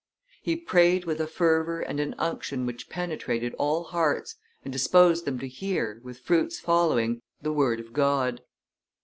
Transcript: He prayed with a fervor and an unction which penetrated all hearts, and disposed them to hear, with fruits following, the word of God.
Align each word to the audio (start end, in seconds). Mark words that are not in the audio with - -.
He 0.41 0.55
prayed 0.55 1.05
with 1.05 1.21
a 1.21 1.27
fervor 1.27 1.79
and 1.81 1.99
an 1.99 2.15
unction 2.17 2.65
which 2.65 2.89
penetrated 2.89 3.53
all 3.59 3.83
hearts, 3.83 4.35
and 4.63 4.73
disposed 4.73 5.25
them 5.25 5.37
to 5.37 5.47
hear, 5.47 6.01
with 6.03 6.21
fruits 6.21 6.59
following, 6.59 7.21
the 7.43 7.53
word 7.53 7.79
of 7.79 7.93
God. 7.93 8.41